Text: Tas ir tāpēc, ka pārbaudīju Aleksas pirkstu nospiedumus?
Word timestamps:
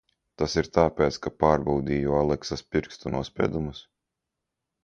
Tas 0.41 0.53
ir 0.61 0.69
tāpēc, 0.77 1.19
ka 1.25 1.33
pārbaudīju 1.43 2.17
Aleksas 2.21 2.65
pirkstu 2.73 3.15
nospiedumus? 3.19 3.87